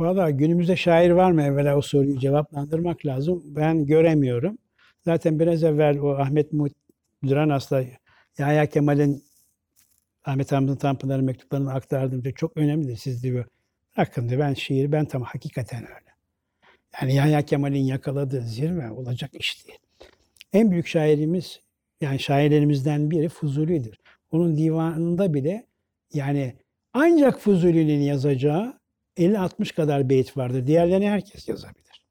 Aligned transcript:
Valla 0.00 0.30
günümüzde 0.30 0.76
şair 0.76 1.10
var 1.10 1.30
mı 1.30 1.42
evvela 1.42 1.76
o 1.76 1.82
soruyu 1.82 2.18
cevaplandırmak 2.18 3.06
lazım. 3.06 3.42
Ben 3.44 3.86
göremiyorum. 3.86 4.58
Zaten 5.04 5.40
biraz 5.40 5.64
evvel 5.64 5.98
o 5.98 6.10
Ahmet 6.10 6.52
Muhit 6.52 6.76
Duranas'la 7.24 7.84
Yahya 8.38 8.66
Kemal'in 8.66 9.24
Ahmet 10.24 10.52
Hamdi 10.52 10.78
Tanpınar'ın 10.78 11.24
mektuplarını 11.24 11.72
aktardım 11.72 12.24
diye 12.24 12.34
çok 12.34 12.56
önemlidir 12.56 12.96
siz 12.96 13.22
diyor. 13.22 13.44
Hakkında 13.92 14.38
ben 14.38 14.54
şiir 14.54 14.92
ben 14.92 15.04
tam 15.04 15.22
hakikaten 15.22 15.82
öyle. 15.82 16.10
Yani 17.00 17.14
Yahya 17.14 17.42
Kemal'in 17.42 17.84
yakaladığı 17.84 18.42
zirve 18.42 18.90
olacak 18.90 19.30
iş 19.34 19.66
değil. 19.66 19.78
En 20.52 20.70
büyük 20.70 20.86
şairimiz 20.86 21.60
yani 22.00 22.18
şairlerimizden 22.18 23.10
biri 23.10 23.28
Fuzuli'dir. 23.28 24.00
Onun 24.30 24.56
divanında 24.56 25.34
bile 25.34 25.66
yani 26.14 26.54
ancak 26.92 27.40
Fuzuli'nin 27.40 28.00
yazacağı 28.00 28.79
50-60 29.16 29.74
kadar 29.74 30.08
beyt 30.08 30.36
vardır. 30.36 30.66
Diğerlerini 30.66 31.10
herkes 31.10 31.48
yazabilir. 31.48 32.09